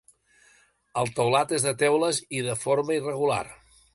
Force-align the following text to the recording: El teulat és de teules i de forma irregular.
El 1.01 1.11
teulat 1.19 1.53
és 1.59 1.67
de 1.69 1.75
teules 1.83 2.21
i 2.39 2.43
de 2.49 2.57
forma 2.65 2.99
irregular. 3.01 3.41